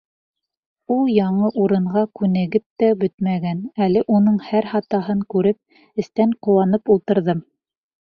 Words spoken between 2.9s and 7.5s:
бөтмәгән, әле уның һәр хатаһын күреп, эстән ҡыуанып ултырҙым.